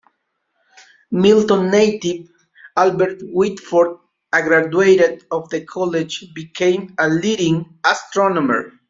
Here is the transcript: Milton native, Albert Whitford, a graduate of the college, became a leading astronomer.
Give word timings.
Milton 1.11 1.69
native, 1.69 2.27
Albert 2.75 3.19
Whitford, 3.21 3.97
a 4.33 4.41
graduate 4.41 5.23
of 5.29 5.47
the 5.51 5.63
college, 5.63 6.33
became 6.33 6.95
a 6.97 7.07
leading 7.07 7.77
astronomer. 7.85 8.71